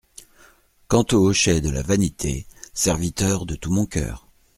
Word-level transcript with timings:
Quant 0.87 1.05
aux 1.11 1.27
hochets 1.29 1.61
de 1.61 1.69
la 1.69 1.83
vanité, 1.83 2.47
serviteur 2.73 3.45
de 3.45 3.53
tout 3.53 3.71
mon 3.71 3.85
coeur. 3.85 4.27